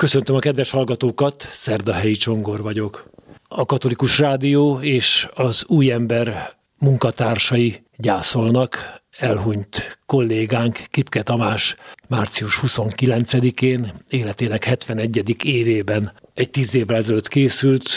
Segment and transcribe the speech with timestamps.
[0.00, 3.10] Köszöntöm a kedves hallgatókat, Szerdahelyi Csongor vagyok.
[3.48, 11.76] A Katolikus Rádió és az új ember munkatársai gyászolnak elhunyt kollégánk Kipke Tamás
[12.08, 15.44] március 29-én életének 71.
[15.44, 17.88] évében egy tíz évvel ezelőtt készült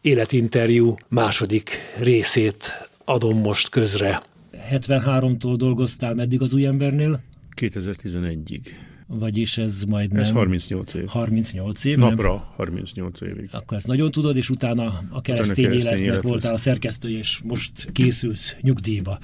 [0.00, 4.22] életinterjú második részét adom most közre.
[4.72, 7.22] 73-tól dolgoztál meddig az új embernél?
[7.56, 8.66] 2011-ig.
[9.12, 10.22] Vagyis ez majdnem...
[10.22, 11.06] Ez 38 év.
[11.06, 11.98] 38 év.
[11.98, 12.44] Napra nem?
[12.56, 13.48] 38 évig.
[13.52, 17.40] Akkor ezt nagyon tudod, és utána a keresztény, utána keresztény életnek voltál a szerkesztő, és
[17.44, 19.18] most készülsz nyugdíjba.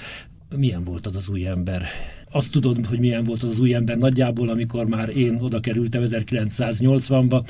[0.56, 1.86] Milyen volt az az új ember?
[2.30, 6.02] Azt tudod, hogy milyen volt az, az új ember nagyjából, amikor már én oda kerültem
[6.04, 7.48] 1980-ba,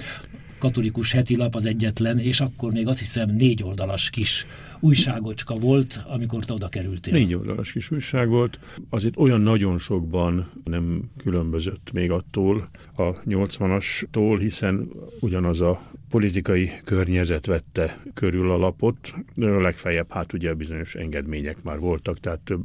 [0.58, 4.46] katolikus heti lap az egyetlen, és akkor még azt hiszem négy oldalas kis
[4.80, 7.12] újságocska volt, amikor te oda kerültél.
[7.12, 8.58] Négy oldalas kis újság volt.
[8.90, 12.64] Azért olyan nagyon sokban nem különbözött még attól
[12.96, 19.14] a 80-astól, hiszen ugyanaz a politikai környezet vette körül a lapot.
[19.34, 22.62] Legfeljebb hát ugye bizonyos engedmények már voltak, tehát több,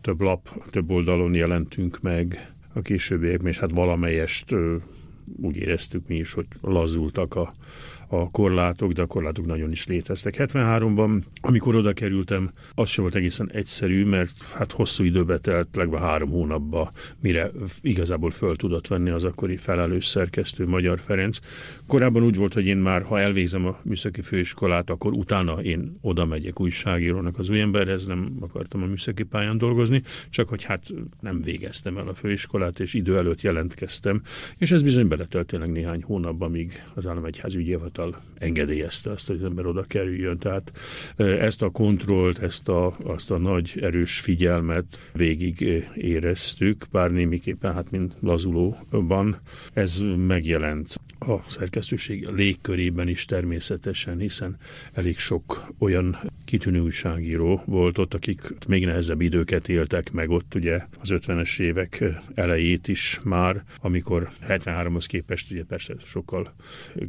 [0.00, 4.54] több lap, több oldalon jelentünk meg a későbbiekben, és hát valamelyest
[5.36, 7.52] úgy éreztük mi is, hogy lazultak a,
[8.08, 10.34] a korlátok, de a korlátok nagyon is léteztek.
[10.38, 16.02] 73-ban, amikor oda kerültem, az sem volt egészen egyszerű, mert hát hosszú időbe telt, legalább
[16.02, 21.38] három hónapba, mire igazából föl tudott venni az akkori felelős szerkesztő Magyar Ferenc.
[21.86, 26.24] Korábban úgy volt, hogy én már, ha elvégzem a műszaki főiskolát, akkor utána én oda
[26.24, 30.86] megyek újságírónak az új emberhez, nem akartam a műszaki pályán dolgozni, csak hogy hát
[31.20, 34.22] nem végeztem el a főiskolát, és idő előtt jelentkeztem,
[34.58, 39.42] és ez bizony beletelt tényleg néhány hónapban, míg az államegyházügyi hivatal engedélyezte azt, hogy az
[39.42, 40.38] ember oda kerüljön.
[40.38, 40.72] Tehát
[41.16, 45.60] ezt a kontrollt, ezt a, azt a nagy erős figyelmet végig
[45.94, 49.36] éreztük, bár némiképpen, hát mint lazulóban,
[49.72, 54.56] ez megjelent a szerkesztőség légkörében is természetesen, hiszen
[54.92, 60.78] elég sok olyan kitűnő újságíró volt ott, akik még nehezebb időket éltek meg ott, ugye
[61.00, 66.54] az 50-es évek elejét is már, amikor 73-hoz képest ugye persze sokkal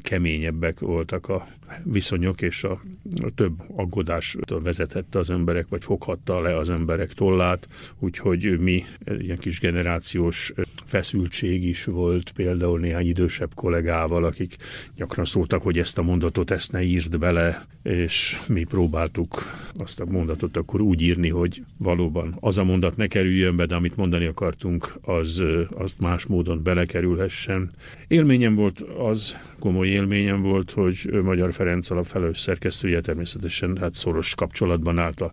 [0.02, 1.47] keményebbek voltak a
[1.84, 2.81] viszonyok, és a,
[3.24, 7.68] a több aggodástól vezethette az emberek, vagy foghatta le az emberek tollát,
[8.00, 8.84] úgyhogy mi
[9.19, 10.53] ilyen kis generációs
[10.85, 14.56] feszültség is volt, például néhány idősebb kollégával, akik
[14.96, 19.44] gyakran szóltak, hogy ezt a mondatot ezt ne írd bele, és mi próbáltuk
[19.78, 23.75] azt a mondatot akkor úgy írni, hogy valóban az a mondat ne kerüljön be, de
[23.75, 27.69] amit mondani akartunk, az, azt más módon belekerülhessen.
[28.08, 34.36] Élményem volt az, komoly élményem volt, hogy Magyar Ferenc alap felelős szerkesztője természetesen hát szoros
[34.36, 35.24] kapcsolatban állt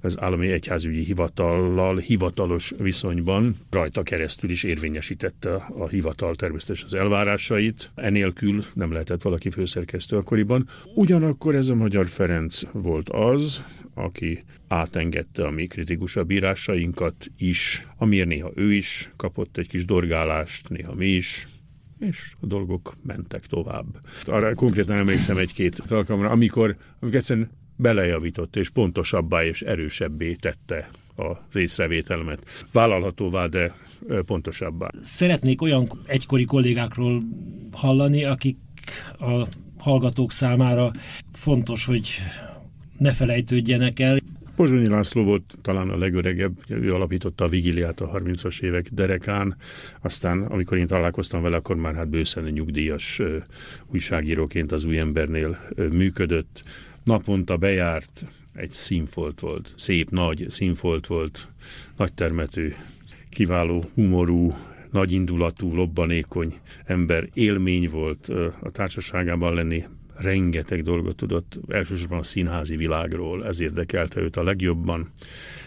[0.00, 7.90] az állami egyházügyi hivatallal, hivatalos viszonyban, rajta keresztül is érvényesítette a hivatal természetesen az elvárásait.
[7.94, 10.68] Enélkül nem lehetett valaki főszerkesztő akkoriban.
[10.94, 13.62] Ugyanakkor ez a Magyar Ferenc volt az,
[13.94, 20.68] aki átengedte a mi kritikusabb írásainkat is, amiért néha ő is kapott egy kis dorgálást,
[20.68, 21.48] néha mi is,
[21.98, 23.86] és a dolgok mentek tovább.
[24.24, 31.56] Arra konkrétan emlékszem egy-két alkalomra, amikor, amikor egyszerűen belejavított és pontosabbá és erősebbé tette az
[31.56, 32.66] észrevételmet.
[32.72, 33.74] Vállalhatóvá, de
[34.26, 34.90] pontosabbá.
[35.02, 37.22] Szeretnék olyan egykori kollégákról
[37.72, 38.56] hallani, akik
[39.18, 39.46] a
[39.78, 40.90] hallgatók számára
[41.32, 42.08] fontos, hogy
[42.98, 44.18] ne felejtődjenek el.
[44.56, 49.56] Pozsonyi László volt talán a legöregebb, ő alapította a vigiliát a 30-as évek derekán,
[50.00, 53.22] aztán amikor én találkoztam vele, akkor már hát bőszen nyugdíjas
[53.86, 55.58] újságíróként az új embernél
[55.92, 56.62] működött.
[57.04, 58.24] Naponta bejárt,
[58.54, 61.48] egy színfolt volt, szép, nagy színfolt volt,
[61.96, 62.72] nagy termetű,
[63.28, 64.52] kiváló humorú,
[64.90, 66.54] nagy indulatú, lobbanékony
[66.84, 68.28] ember élmény volt
[68.60, 69.84] a társaságában lenni,
[70.18, 75.08] rengeteg dolgot tudott, elsősorban a színházi világról, ez érdekelte őt a legjobban.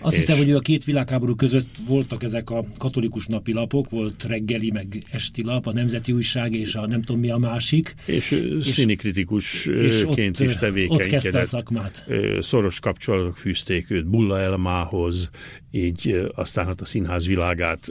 [0.01, 0.19] Azt és...
[0.19, 5.43] hiszem, hogy a két világháború között voltak ezek a katolikus napilapok, volt reggeli, meg esti
[5.43, 7.95] lap, a Nemzeti Újság és a nem tudom mi a másik.
[8.05, 11.33] És, és színikritikusként is tevékenykedett.
[11.33, 12.05] Ott szakmát.
[12.39, 15.29] Szoros kapcsolatok fűzték őt Bulla Elmához,
[15.71, 17.89] így aztán hát a színház világát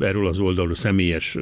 [0.00, 1.36] erről az oldalról személyes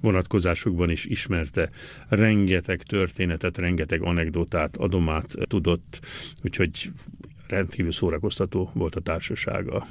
[0.00, 1.68] vonatkozásokban is ismerte.
[2.08, 6.00] Rengeteg történetet, rengeteg anekdotát, adomát tudott,
[6.44, 6.90] úgyhogy
[7.48, 9.86] rendkívül szórakoztató volt a társasága.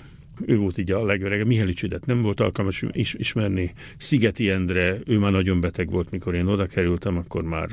[0.45, 1.47] Ő volt így a legöregebb.
[1.47, 3.73] Mihelicsidet nem volt alkalmas is, ismerni.
[3.97, 7.69] Szigeti Endre, ő már nagyon beteg volt, mikor én oda kerültem, akkor már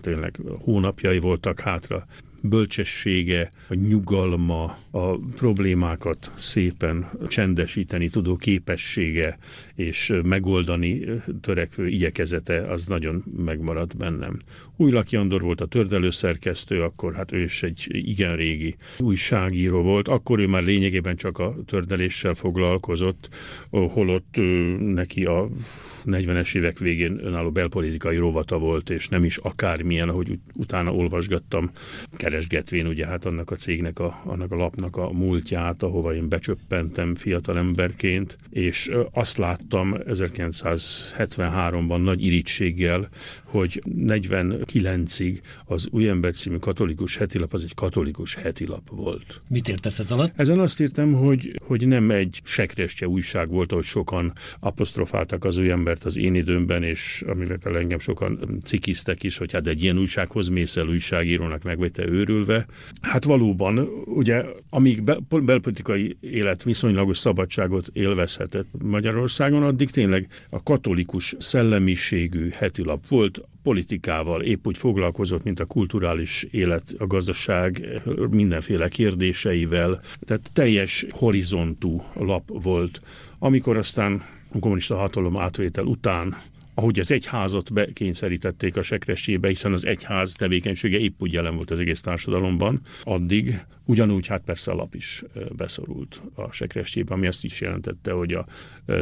[0.00, 2.06] tényleg hónapjai voltak hátra.
[2.42, 9.38] Bölcsessége, a nyugalma, a problémákat szépen csendesíteni tudó képessége
[9.74, 11.00] és megoldani
[11.40, 14.38] törekvő igyekezete az nagyon megmaradt bennem.
[14.76, 20.38] Újlaki Andor volt a tördelőszerkesztő, akkor hát ő is egy igen régi újságíró volt, akkor
[20.38, 23.28] ő már lényegében csak a tördeléssel foglalkozott,
[23.70, 24.36] holott
[24.78, 25.48] neki a
[26.06, 31.70] 40-es évek végén önálló belpolitikai rovata volt, és nem is akármilyen, ahogy utána olvasgattam,
[32.16, 37.14] keresgetvén ugye hát annak a cégnek, a, annak a lapnak a múltját, ahova én becsöppentem
[37.14, 43.08] fiatalemberként, és azt láttam 1973-ban nagy irítséggel,
[43.44, 49.40] hogy 49-ig az Új Ember című katolikus hetilap az egy katolikus hetilap volt.
[49.50, 50.32] Mit értesz ez alatt?
[50.36, 55.70] Ezen azt írtam, hogy, hogy nem egy sekrestje újság volt, ahogy sokan apostrofáltak az Új
[55.88, 60.48] Embert az én időmben, és amivel engem sokan cikiztek is, hogy hát egy ilyen újsághoz
[60.48, 62.66] mész el újságírónak meg vagy te őrülve.
[63.00, 71.34] Hát valóban, ugye, amíg bel- belpolitikai élet viszonylagos szabadságot élvezhetett Magyarországon, addig tényleg a katolikus
[71.38, 78.00] szellemiségű hetilap volt, politikával épp úgy foglalkozott, mint a kulturális élet, a gazdaság
[78.30, 80.00] mindenféle kérdéseivel.
[80.20, 83.00] Tehát teljes horizontú lap volt.
[83.38, 84.22] Amikor aztán
[84.52, 86.36] a kommunista hatalom átvétel után
[86.78, 91.78] ahogy az egyházat bekényszerítették a sekresébe, hiszen az egyház tevékenysége épp úgy jelen volt az
[91.78, 95.24] egész társadalomban, addig ugyanúgy hát persze a lap is
[95.56, 98.46] beszorult a sekresébe, ami azt is jelentette, hogy a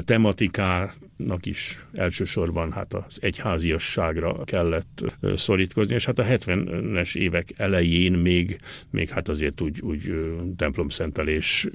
[0.00, 8.60] tematikának is elsősorban hát az egyháziasságra kellett szorítkozni, és hát a 70-es évek elején még,
[8.90, 10.14] még hát azért úgy, úgy
[10.56, 11.66] templomszentelés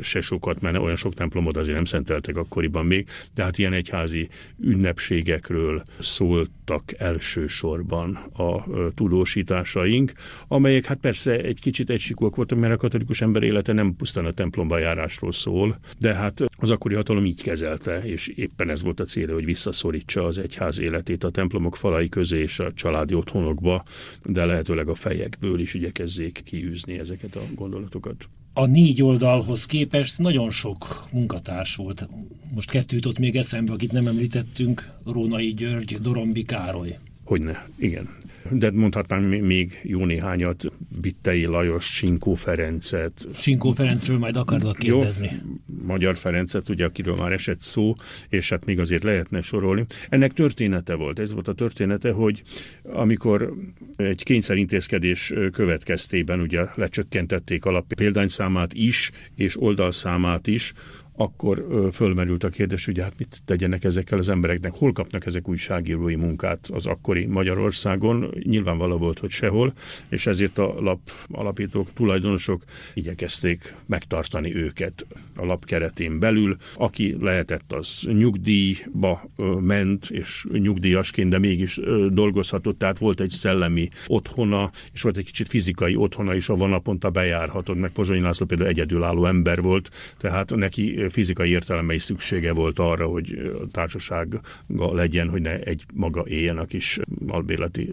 [0.00, 4.28] se sokat, mert olyan sok templomot azért nem szenteltek akkoriban még, de hát ilyen egyházi
[4.58, 8.64] ünnepségekről szóltak elsősorban a
[8.94, 10.12] tudósításaink,
[10.48, 11.90] amelyek hát persze egy kicsit
[12.28, 16.44] egysikúak voltak, mert a katolikus ember élete nem pusztán a templomba járásról szól, de hát
[16.58, 20.80] az akkori hatalom így kezelte, és éppen ez volt a célja, hogy visszaszorítsa az egyház
[20.80, 23.84] életét a templomok falai közé és a családi otthonokba,
[24.24, 30.50] de lehetőleg a fejekből is igyekezzék kiűzni ezeket a gondolatokat a négy oldalhoz képest nagyon
[30.50, 32.08] sok munkatárs volt.
[32.54, 36.96] Most kettő jutott még eszembe, akit nem említettünk, Rónai György, Dorombi Károly.
[37.28, 38.08] Hogyne, igen
[38.50, 40.64] de mondhatnám még jó néhányat,
[41.00, 43.26] Bittei Lajos, Sinkó Ferencet.
[43.34, 45.30] Sinkó Ferencről majd akarlak kérdezni.
[45.32, 45.52] Jó,
[45.86, 47.94] Magyar Ferencet, ugye, akiről már esett szó,
[48.28, 49.84] és hát még azért lehetne sorolni.
[50.08, 51.18] Ennek története volt.
[51.18, 52.42] Ez volt a története, hogy
[52.82, 53.54] amikor
[53.96, 60.72] egy kényszerintézkedés következtében ugye lecsökkentették alap példányszámát is, és oldalszámát is,
[61.18, 66.14] akkor fölmerült a kérdés, hogy hát mit tegyenek ezekkel az embereknek, hol kapnak ezek újságírói
[66.14, 68.30] munkát az akkori Magyarországon.
[68.42, 69.72] Nyilvánvaló volt, hogy sehol,
[70.08, 72.62] és ezért a lap alapítók, tulajdonosok
[72.94, 75.06] igyekezték megtartani őket
[75.36, 76.56] a lap keretén belül.
[76.74, 79.30] Aki lehetett, az nyugdíjba
[79.60, 85.48] ment, és nyugdíjasként, de mégis dolgozhatott, tehát volt egy szellemi otthona, és volt egy kicsit
[85.48, 91.06] fizikai otthona is, ahol naponta bejárhatott, meg Pozsonyi László például egyedülálló ember volt, tehát neki
[91.10, 94.40] fizikai értelemben is szüksége volt arra, hogy társasága
[94.76, 97.92] legyen, hogy ne egy maga éljen a kis albéleti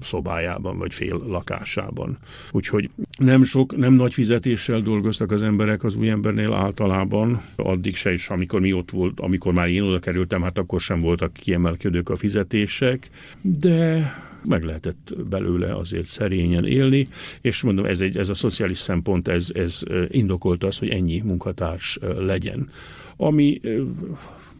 [0.00, 2.18] szobájában, vagy fél lakásában.
[2.50, 8.12] Úgyhogy nem sok, nem nagy fizetéssel dolgoztak az emberek az új embernél általában, addig se
[8.12, 12.08] is, amikor mi ott volt, amikor már én oda kerültem, hát akkor sem voltak kiemelkedők
[12.08, 14.12] a fizetések, de
[14.44, 17.08] meg lehetett belőle azért szerényen élni,
[17.40, 21.98] és mondom, ez, egy, ez a szociális szempont, ez, ez indokolta az, hogy ennyi munkatárs
[22.18, 22.68] legyen.
[23.16, 23.60] Ami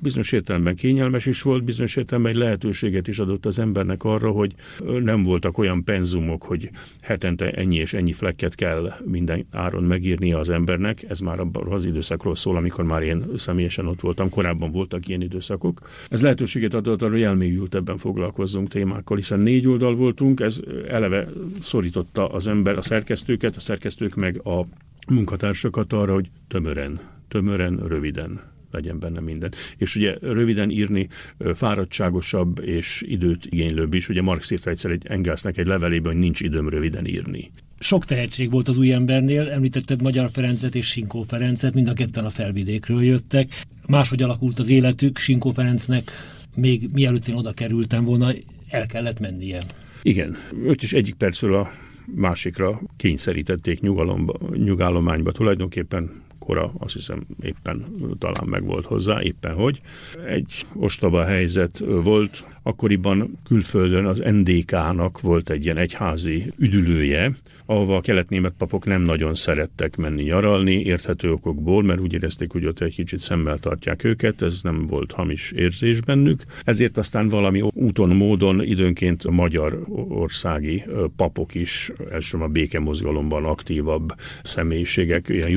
[0.03, 4.55] bizonyos értelemben kényelmes is volt, bizonyos értelemben egy lehetőséget is adott az embernek arra, hogy
[5.03, 10.51] nem voltak olyan penzumok, hogy hetente ennyi és ennyi flekket kell minden áron megírnia az
[10.51, 11.05] embernek.
[11.09, 14.31] Ez már abban az időszakról szól, amikor már én személyesen ott voltam.
[14.31, 15.89] Korábban voltak ilyen időszakok.
[16.09, 21.29] Ez lehetőséget adott arra, hogy elmélyültebben foglalkozzunk témákkal, hiszen négy oldal voltunk, ez eleve
[21.61, 24.67] szorította az ember, a szerkesztőket, a szerkesztők meg a
[25.09, 29.53] munkatársakat arra, hogy tömören, tömören, röviden legyen benne minden.
[29.77, 31.09] És ugye röviden írni
[31.55, 34.09] fáradtságosabb és időt igénylőbb is.
[34.09, 37.51] Ugye Marx írta egyszer egy Engelsnek egy levelében, hogy nincs időm röviden írni.
[37.79, 42.25] Sok tehetség volt az új embernél, említetted Magyar Ferencet és Sinkó Ferencet, mind a ketten
[42.25, 43.65] a felvidékről jöttek.
[43.87, 46.11] Máshogy alakult az életük, Sinkó Ferencnek
[46.55, 48.33] még mielőtt én oda kerültem volna,
[48.69, 49.63] el kellett mennie.
[50.03, 50.37] Igen,
[50.67, 51.71] őt is egyik percről a
[52.15, 55.33] másikra kényszerítették nyugalomba, nyugállományba.
[55.33, 57.85] Tulajdonképpen kora, azt hiszem éppen
[58.19, 59.81] talán meg volt hozzá, éppen hogy.
[60.27, 67.31] Egy ostoba helyzet volt, akkoriban külföldön az NDK-nak volt egy ilyen egyházi üdülője,
[67.67, 72.67] ahova a keletnémet papok nem nagyon szerettek menni nyaralni, érthető okokból, mert úgy érezték, hogy
[72.67, 76.43] ott egy kicsit szemmel tartják őket, ez nem volt hamis érzés bennük.
[76.65, 80.85] Ezért aztán valami úton, módon időnként a magyar országi
[81.17, 85.51] papok is, elsősorban a békemozgalomban aktívabb személyiségek, ilyen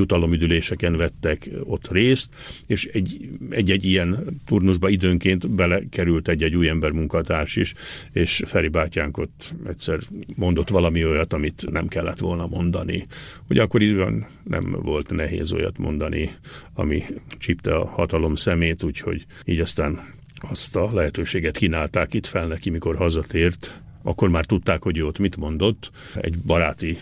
[0.75, 2.33] jutalomüdüléseken vettek ott részt,
[2.67, 7.73] és egy, egy-egy ilyen turnusba időnként belekerült egy-egy új ember munkatárs is,
[8.11, 9.99] és Feri bátyánk ott egyszer
[10.35, 13.05] mondott valami olyat, amit nem kellett volna mondani.
[13.49, 16.31] Ugye akkor időben nem volt nehéz olyat mondani,
[16.73, 17.03] ami
[17.37, 20.13] csípte a hatalom szemét, úgyhogy így aztán
[20.49, 23.81] azt a lehetőséget kínálták itt fel neki, mikor hazatért.
[24.03, 25.91] Akkor már tudták, hogy ott mit mondott.
[26.15, 26.97] Egy baráti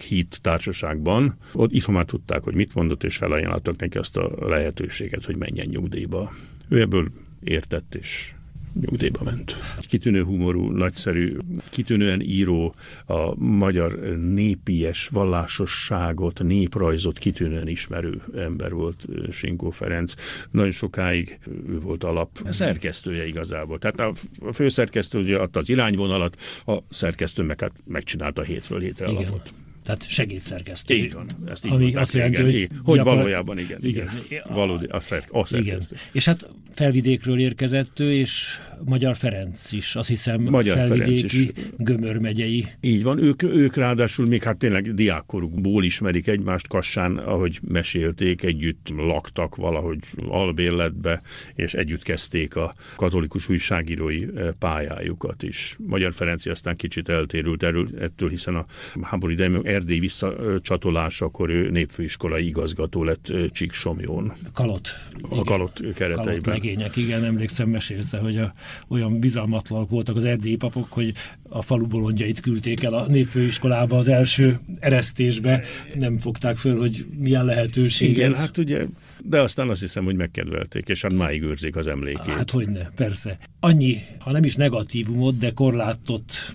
[0.00, 1.36] hit társaságban.
[1.52, 6.30] Ott már tudták, hogy mit mondott, és felajánlottak neki azt a lehetőséget, hogy menjen nyugdíjba.
[6.68, 7.10] Ő ebből
[7.40, 8.32] értett, és
[8.74, 9.56] nyugdíjba ment.
[9.78, 11.36] Kitűnő humorú, nagyszerű,
[11.68, 12.74] kitűnően író,
[13.06, 20.14] a magyar népies vallásosságot, néprajzot kitűnően ismerő ember volt Sinkó Ferenc.
[20.50, 23.78] Nagyon sokáig ő volt alap szerkesztője igazából.
[23.78, 24.12] Tehát a
[24.52, 26.36] főszerkesztő adta az irányvonalat,
[26.66, 29.22] a szerkesztő meg hát megcsinálta hétről hétre Igen.
[29.22, 29.52] alapot.
[29.84, 30.94] Tehát segédszerkesztő.
[30.94, 31.28] Így van.
[31.46, 33.78] Ezt így Ami azt jelenti, igen, hogy, hogy valójában igen.
[33.82, 34.08] igen.
[34.28, 34.42] igen.
[34.48, 35.58] Valódi, a, szer, a szerkesztő.
[35.58, 35.80] Igen.
[36.12, 41.50] És hát felvidékról érkezett ő, és Magyar Ferenc is, azt hiszem Magyar felvidéki, Ferenc is.
[41.76, 42.66] Gömör megyei.
[42.80, 48.88] Így van, ők, ők ráadásul még hát tényleg diákkorukból ismerik egymást Kassán, ahogy mesélték, együtt
[48.96, 51.22] laktak valahogy albérletbe,
[51.54, 55.76] és együtt kezdték a katolikus újságírói eh, pályájukat is.
[55.86, 58.64] Magyar Ferenci aztán kicsit eltérült erről, ettől, hiszen a
[59.02, 64.32] háború idején Erdély visszacsatolásakor ő népfőiskolai igazgató lett Csíksomjón.
[64.52, 64.96] Kalott.
[65.30, 66.24] A Kalott kereteiben.
[66.24, 68.54] Kalott legények, igen, emlékszem, mesélte, hogy a
[68.88, 71.12] olyan bizalmatlanak voltak az erdélyi papok, hogy
[71.48, 77.44] a falu bolondjait küldték el a népfőiskolába az első eresztésbe, nem fogták föl, hogy milyen
[77.44, 78.38] lehetőség Igen, ez.
[78.38, 78.84] hát ugye,
[79.24, 82.34] de aztán azt hiszem, hogy megkedvelték, és hát máig őrzik az emlékét.
[82.34, 83.38] Hát hogyne, persze.
[83.60, 86.54] Annyi, ha nem is negatívumot, de korlátot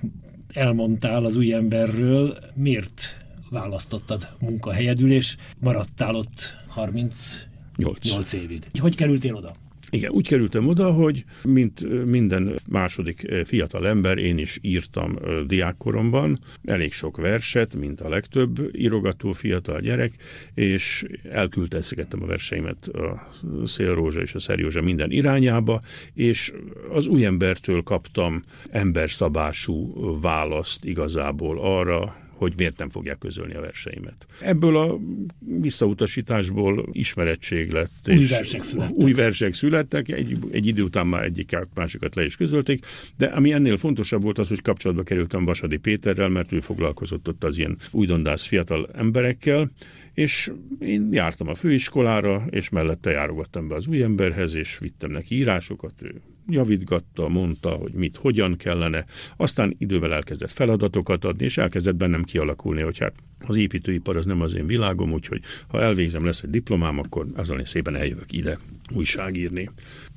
[0.56, 8.64] elmondtál az új emberről, miért választottad munkahelyedül, és maradtál ott 38 évig.
[8.80, 9.56] Hogy kerültél oda?
[9.96, 16.40] Igen, úgy kerültem oda, hogy mint minden második fiatal ember, én is írtam diákkoromban.
[16.64, 20.14] Elég sok verset, mint a legtöbb írogató fiatal gyerek,
[20.54, 23.30] és elküldtezgettem a verseimet a
[23.66, 25.80] Szélrózsa és a Szerjózsa minden irányába,
[26.14, 26.54] és
[26.90, 34.26] az új embertől kaptam emberszabású választ igazából arra, hogy miért nem fogják közölni a verseimet.
[34.40, 35.00] Ebből a
[35.40, 37.92] visszautasításból ismerettség lett.
[38.08, 39.04] Új és versek születtek.
[39.04, 42.86] Új versek születtek, egy, egy idő után már egyiket, másikat le is közölték,
[43.18, 47.44] de ami ennél fontosabb volt az, hogy kapcsolatba kerültem Vasadi Péterrel, mert ő foglalkozott ott
[47.44, 49.72] az ilyen újdondász fiatal emberekkel,
[50.14, 55.36] és én jártam a főiskolára, és mellette járogattam be az új emberhez, és vittem neki
[55.36, 59.06] írásokat, ő javítgatta, mondta, hogy mit, hogyan kellene,
[59.38, 63.14] aztán idővel elkezdett feladatokat adni, és elkezdett bennem kialakulni, hogy hát
[63.48, 67.60] az építőipar az nem az én világom, úgyhogy ha elvégzem, lesz egy diplomám, akkor azon
[67.60, 68.60] én szépen eljövök ide
[68.96, 69.70] újságírni.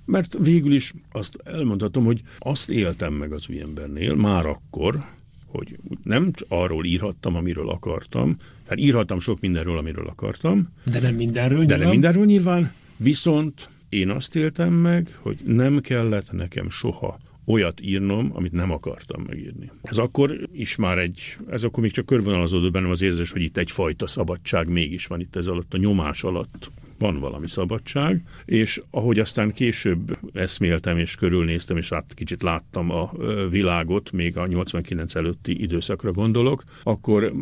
[0.04, 5.04] Mert végül is azt elmondhatom, hogy azt éltem meg az új embernél már akkor,
[5.46, 10.68] hogy nem arról írhattam, amiről akartam, tehát írhattam sok mindenről, amiről akartam.
[10.84, 11.76] De nem mindenről nyilván.
[11.78, 17.80] De nem mindenről nyilván, viszont én azt éltem meg, hogy nem kellett nekem soha olyat
[17.80, 19.70] írnom, amit nem akartam megírni.
[19.82, 23.56] Ez akkor is már egy, ez akkor még csak körvonalazódott bennem az érzés, hogy itt
[23.56, 29.18] egyfajta szabadság mégis van itt ez alatt, a nyomás alatt van valami szabadság, és ahogy
[29.18, 33.10] aztán később eszméltem és körülnéztem, és át kicsit láttam a
[33.50, 37.32] világot, még a 89 előtti időszakra gondolok, akkor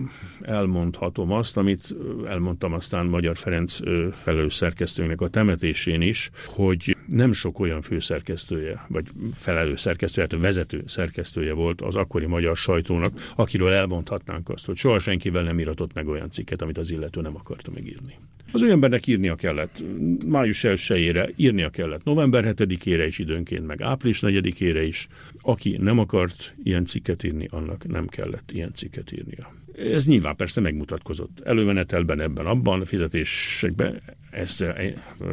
[0.40, 1.94] elmondhatom azt, amit
[2.26, 3.78] elmondtam aztán Magyar Ferenc
[4.22, 10.82] felelős szerkesztőnek a temetésén is, hogy nem sok olyan főszerkesztője, vagy felelős szerkesztője, hát vezető
[10.86, 16.08] szerkesztője volt az akkori magyar sajtónak, akiről elmondhatnánk azt, hogy soha senkivel nem iratott meg
[16.08, 18.18] olyan cikket, amit az illető nem akarta megírni.
[18.56, 19.84] Az olyan embernek írnia kellett
[20.26, 25.08] május 1 írnia kellett november 7-ére is időnként, meg április 4-ére is.
[25.40, 29.52] Aki nem akart ilyen cikket írni, annak nem kellett ilyen cikket írnia.
[29.94, 31.40] Ez nyilván persze megmutatkozott.
[31.44, 34.64] Előmenetelben ebben, abban, fizetésekben ez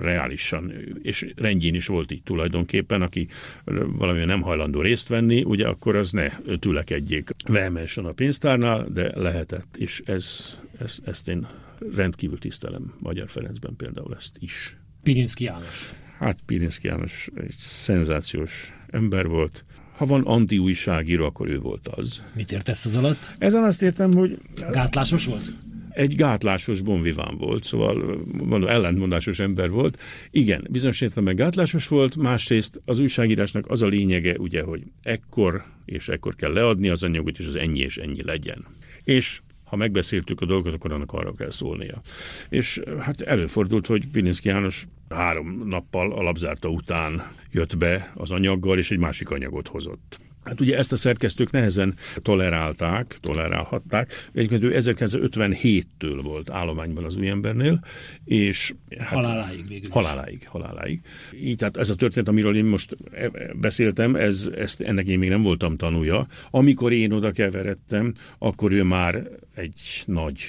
[0.01, 3.27] reálisan, és rendjén is volt így tulajdonképpen, aki
[3.97, 9.77] valami nem hajlandó részt venni, ugye akkor az ne tülekedjék vehemensen a pénztárnál, de lehetett,
[9.77, 11.47] és ez, ez, ezt én
[11.95, 14.77] rendkívül tisztelem Magyar Ferencben például ezt is.
[15.03, 15.93] Pirinszki János.
[16.17, 19.65] Hát Pirinszki János egy szenzációs ember volt.
[19.97, 22.23] Ha van anti-újságíró, akkor ő volt az.
[22.35, 23.31] Mit értesz az alatt?
[23.37, 24.39] Ezen azt értem, hogy...
[24.71, 25.51] Gátlásos volt?
[25.93, 30.01] egy gátlásos bonviván volt, szóval mondom, ellentmondásos ember volt.
[30.31, 36.07] Igen, bizonyos értelemben gátlásos volt, másrészt az újságírásnak az a lényege, ugye, hogy ekkor és
[36.07, 38.65] ekkor kell leadni az anyagot, és az ennyi és ennyi legyen.
[39.03, 39.39] És
[39.73, 42.01] ha megbeszéltük a dolgot, akkor annak arra kell szólnia.
[42.49, 48.91] És hát előfordult, hogy Pilinszki János három nappal alapzárta után jött be az anyaggal, és
[48.91, 50.19] egy másik anyagot hozott.
[50.43, 54.29] Hát ugye ezt a szerkesztők nehezen tolerálták, tolerálhatták.
[54.33, 57.85] Egyébként ő 1957-től volt állományban az új embernél,
[58.25, 59.89] és hát, haláláig végül.
[59.89, 61.01] Haláláig, haláláig.
[61.41, 65.19] Így tehát ez a történet, amiről én most e- e- beszéltem, ez, ezt, ennek én
[65.19, 66.25] még nem voltam tanúja.
[66.49, 70.39] Amikor én oda keveredtem, akkor ő már egy nagy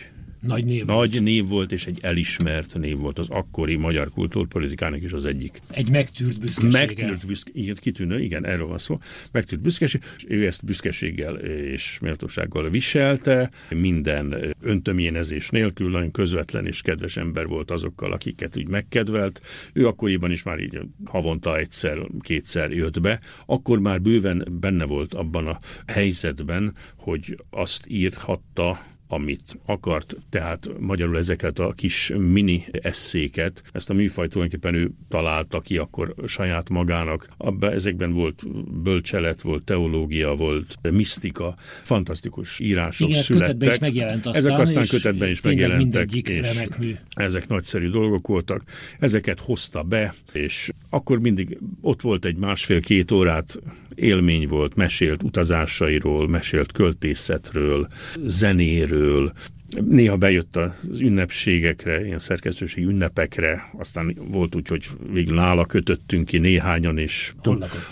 [0.46, 1.20] nagy név Nagy volt.
[1.20, 5.60] név volt, és egy elismert név volt az akkori magyar kultúrpolitikának is az egyik.
[5.70, 6.70] Egy megtűrt büszkeség.
[6.72, 8.96] Megtűrt büszkeség, igen, kitűnő, igen, erről van szó.
[9.32, 16.80] Megtűrt büszkeség, és ő ezt büszkeséggel és méltósággal viselte, minden öntömjénezés nélkül, nagyon közvetlen és
[16.80, 19.40] kedves ember volt azokkal, akiket úgy megkedvelt.
[19.72, 25.14] Ő akkoriban is már így havonta egyszer, kétszer jött be, akkor már bőven benne volt
[25.14, 33.62] abban a helyzetben, hogy azt írhatta, amit akart, tehát magyarul ezeket a kis mini eszéket,
[33.72, 37.28] ezt a műfajt tulajdonképpen ő találta ki akkor saját magának.
[37.36, 38.42] Abban ezekben volt
[38.82, 43.72] bölcselet, volt teológia, volt misztika, fantasztikus írások Igen, születtek.
[43.72, 46.66] is megjelent aztán, Ezek aztán kötetben is megjelentek, és
[47.14, 48.62] ezek nagyszerű dolgok voltak.
[48.98, 53.58] Ezeket hozta be, és akkor mindig ott volt egy másfél-két órát
[53.94, 57.86] élmény volt, mesélt utazásairól, mesélt költészetről,
[58.26, 59.32] zenéről,
[59.80, 66.38] Néha bejött az ünnepségekre, ilyen szerkesztőségi ünnepekre, aztán volt úgy, hogy végül nála kötöttünk ki
[66.38, 67.32] néhányan, és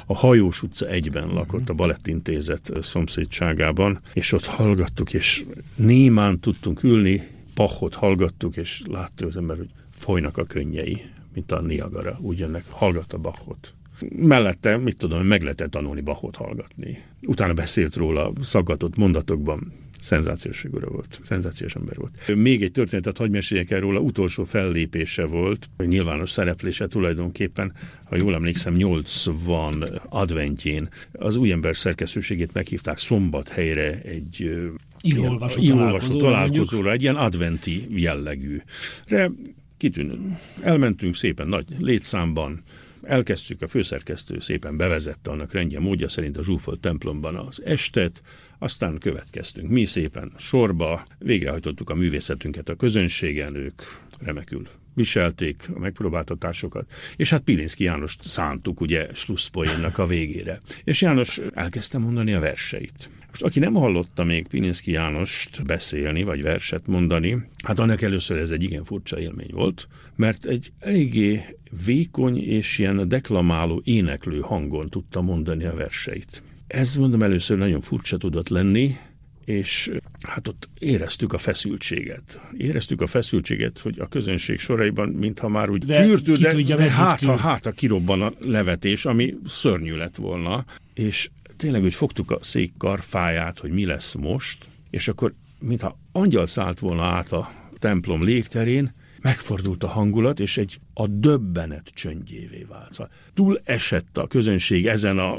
[0.06, 5.44] a Hajós utca egyben lakott a Balettintézet szomszédságában, és ott hallgattuk, és
[5.76, 7.22] némán tudtunk ülni,
[7.54, 11.02] Pachot hallgattuk, és látta az ember, hogy folynak a könnyei,
[11.34, 13.74] mint a Niagara, úgy jönnek, hallgatta Bachot
[14.16, 17.02] mellette, mit tudom, meg lehetett tanulni Bachot hallgatni.
[17.26, 22.36] Utána beszélt róla szaggatott mondatokban, szenzációs figura volt, szenzációs ember volt.
[22.36, 27.72] Még egy történetet hagyj meséljek el róla, utolsó fellépése volt, nyilvános szereplése tulajdonképpen,
[28.04, 34.62] ha jól emlékszem, 80 adventjén az új ember szerkesztőségét meghívták szombathelyre egy
[35.02, 38.60] Írolvasó találkozóra, találkozóra egy ilyen adventi jellegű.
[39.08, 39.30] De
[39.76, 40.38] kitűnő.
[40.60, 42.60] Elmentünk szépen nagy létszámban,
[43.02, 48.22] elkezdtük, a főszerkesztő szépen bevezette annak rendje módja szerint a zsúfolt templomban az estet,
[48.58, 53.82] aztán következtünk mi szépen sorba, végrehajtottuk a művészetünket a közönségen, ők
[54.18, 60.58] remekül viselték a megpróbáltatásokat, és hát Pilinszki Jánost szántuk ugye slusszpoénnak a végére.
[60.84, 63.10] És János elkezdte mondani a verseit.
[63.32, 68.50] Most aki nem hallotta még Pilinszki Jánost beszélni, vagy verset mondani, hát annak először ez
[68.50, 71.42] egy igen furcsa élmény volt, mert egy eléggé
[71.84, 76.42] vékony és ilyen deklamáló, éneklő hangon tudta mondani a verseit.
[76.66, 78.96] Ez mondom először nagyon furcsa tudott lenni,
[79.44, 79.90] és
[80.22, 82.40] hát ott éreztük a feszültséget.
[82.56, 86.90] Éreztük a feszültséget, hogy a közönség soraiban, mintha már úgy de tűrtő, de, tudja, de
[86.90, 90.64] hát, ha, hát a kirobban a levetés, ami szörnyű lett volna,
[90.94, 91.30] és
[91.62, 96.78] tényleg úgy fogtuk a szék karfáját, hogy mi lesz most, és akkor mintha angyal szállt
[96.78, 102.92] volna át a templom légterén, megfordult a hangulat, és egy a döbbenet csöndjévé vált.
[102.92, 105.36] Szóval túl esett a közönség ezen a...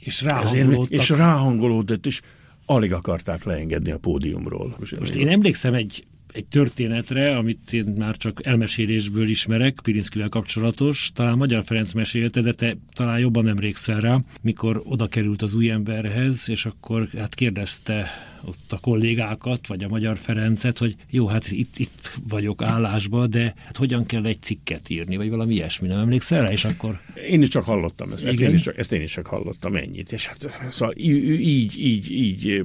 [0.00, 0.90] És ráhangolódtak.
[0.90, 2.20] És ráhangolódott, és
[2.66, 4.76] alig akarták leengedni a pódiumról.
[4.98, 11.36] Most én emlékszem egy egy történetre, amit én már csak elmesélésből ismerek, Pirinszkivel kapcsolatos, talán
[11.36, 16.48] Magyar Ferenc mesélte, de te talán jobban emlékszel rá, mikor oda került az új emberhez,
[16.48, 18.06] és akkor hát kérdezte
[18.44, 23.54] ott a kollégákat, vagy a Magyar Ferencet, hogy jó, hát itt, itt vagyok állásba, de
[23.64, 27.00] hát hogyan kell egy cikket írni, vagy valami ilyesmi, nem emlékszel rá, és akkor...
[27.28, 30.12] Én is csak hallottam ezt, ezt, én is csak, ezt én is csak hallottam ennyit,
[30.12, 32.62] és hát szóval így, így, így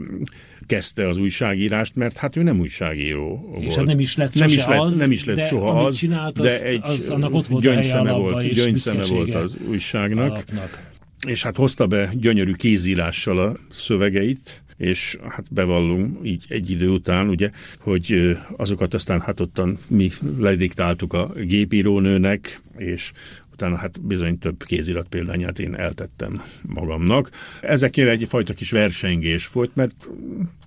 [0.65, 3.65] kezdte az újságírást, mert hát ő nem újságíró volt.
[3.65, 5.95] És hát nem is lett nem is lett, az, nem is lett de soha az,
[5.95, 10.31] csinált, de egy az, annak ott volt gyöngyszeme volt, gyöngyszeme volt az újságnak.
[10.31, 10.91] Alapnak.
[11.27, 17.29] És hát hozta be gyönyörű kézírással a szövegeit, és hát bevallunk így egy idő után,
[17.29, 23.11] ugye, hogy azokat aztán hát ottan mi lediktáltuk a gépírónőnek, és
[23.57, 27.29] utána hát bizony több kézirat példányát én eltettem magamnak.
[27.61, 30.09] Ezekért egyfajta kis versengés folyt, mert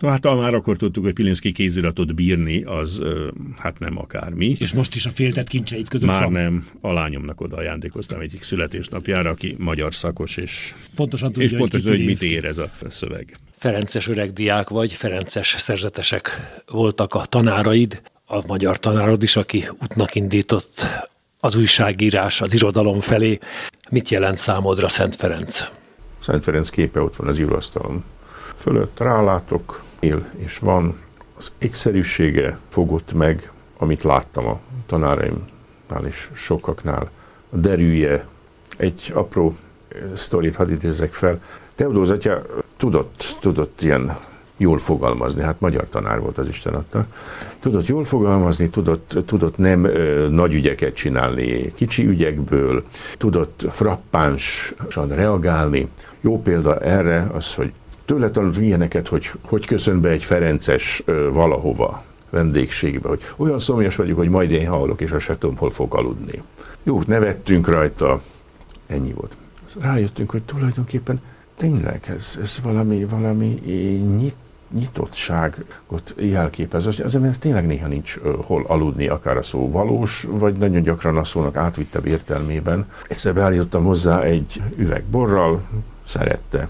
[0.00, 3.02] hát már akkor tudtuk, hogy Pilinszki kéziratot bírni, az
[3.58, 4.56] hát nem akármi.
[4.58, 6.32] És most is a féltett kincseit között Már van.
[6.32, 11.88] nem, a lányomnak oda ajándékoztam egyik születésnapjára, aki magyar szakos, és pontosan tudja, és pontosan,
[11.88, 13.36] hogy, hogy mit ér ez a szöveg.
[13.52, 16.30] Ferences öreg diák vagy, Ferences szerzetesek
[16.66, 20.86] voltak a tanáraid, a magyar tanárod is, aki útnak indított
[21.40, 23.38] az újságírás, az irodalom felé.
[23.90, 25.64] Mit jelent számodra Szent Ferenc?
[26.22, 28.04] Szent Ferenc képe ott van az íróasztalom
[28.56, 30.98] fölött, rálátok, él és van.
[31.36, 37.10] Az egyszerűsége fogott meg, amit láttam a tanáraimnál és sokaknál.
[37.50, 38.26] A derűje,
[38.76, 39.56] egy apró
[40.14, 41.42] sztorit hadd idézzek fel.
[41.74, 42.42] Teodóz atya
[42.76, 44.18] tudott, tudott ilyen
[44.60, 47.06] jól fogalmazni, hát magyar tanár volt az Isten adta.
[47.60, 52.82] Tudott jól fogalmazni, tudott, tudott nem ö, nagy ügyeket csinálni kicsi ügyekből,
[53.18, 55.88] tudott frappánsan reagálni.
[56.20, 57.72] Jó példa erre az, hogy
[58.04, 63.96] tőle tanult ilyeneket, hogy hogy köszön be egy Ferences ö, valahova vendégségbe, hogy olyan szomjas
[63.96, 66.42] vagyok, hogy majd én halok, és azt se tudom, hol fog aludni.
[66.82, 68.20] Jó, nevettünk rajta,
[68.86, 69.36] ennyi volt.
[69.80, 71.20] Rájöttünk, hogy tulajdonképpen
[71.56, 73.46] tényleg ez, ez valami, valami
[74.18, 74.36] nyit,
[74.74, 76.86] nyitottságot jelképez.
[76.86, 81.16] Az, az ember tényleg néha nincs hol aludni, akár a szó valós, vagy nagyon gyakran
[81.16, 82.86] a szónak átvittebb értelmében.
[83.08, 85.62] Egyszer beállítottam hozzá egy üveg borral,
[86.06, 86.68] szerette.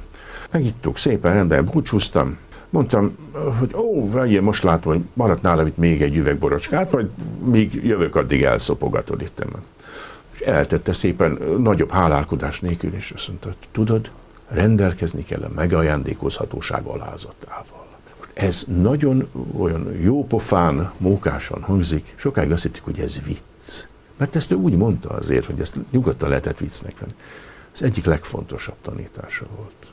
[0.51, 2.39] Megittuk szépen, rendben búcsúztam,
[2.71, 3.17] Mondtam,
[3.59, 7.09] hogy ó, vegyél, most látom, hogy maradt nálam itt még egy üveg borocskát, majd
[7.45, 9.45] míg jövök, addig elszopogatod itt.
[10.33, 14.11] És eltette szépen nagyobb hálálkodás nélkül, és azt mondta, tudod,
[14.49, 17.90] rendelkezni kell a megajándékozhatóság alázatával.
[18.41, 23.87] Ez nagyon olyan jópofán, mókásan hangzik, sokáig azt hittik, hogy ez vicc.
[24.17, 27.15] Mert ezt ő úgy mondta azért, hogy ezt nyugodtan lehetett viccnek venni.
[27.73, 29.91] Ez egyik legfontosabb tanítása volt.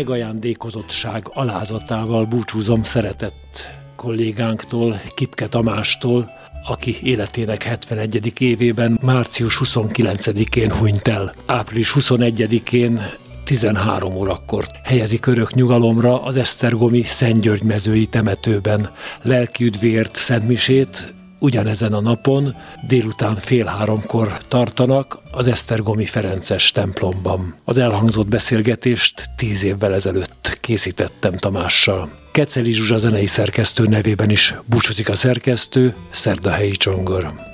[0.00, 6.30] Megajándékozottság alázatával búcsúzom szeretett kollégánktól, Kipke Tamástól,
[6.66, 8.40] aki életének 71.
[8.40, 11.34] évében március 29-én hunyt el.
[11.46, 13.00] Április 21-én
[13.44, 18.90] 13 órakor helyezik örök nyugalomra az Esztergomi Szent György mezői temetőben.
[19.22, 22.54] Lelkiüdvért szentmisét ugyanezen a napon
[22.88, 27.54] délután fél háromkor tartanak az Esztergomi Ferences templomban.
[27.64, 32.10] Az elhangzott beszélgetést tíz évvel ezelőtt készítettem Tamással.
[32.32, 37.49] Keceli Zsuzsa zenei szerkesztő nevében is búcsúzik a szerkesztő, Szerdahelyi Csongor.